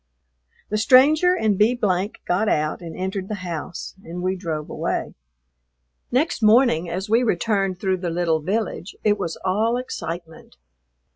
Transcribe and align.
The 0.69 0.79
stranger 0.79 1.35
and 1.35 1.59
B 1.59 1.75
got 1.75 2.49
out 2.49 2.81
and 2.81 2.97
entered 2.97 3.27
the 3.27 3.35
house, 3.45 3.93
and 4.03 4.23
we 4.23 4.35
drove 4.35 4.67
away. 4.67 5.13
Next 6.11 6.41
morning, 6.41 6.89
as 6.89 7.07
we 7.07 7.21
returned 7.21 7.79
through 7.79 7.97
the 7.97 8.09
little 8.09 8.39
village, 8.39 8.95
it 9.03 9.19
was 9.19 9.37
all 9.45 9.77
excitement. 9.77 10.55